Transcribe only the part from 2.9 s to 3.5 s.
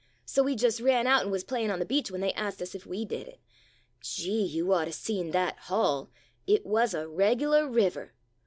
did it.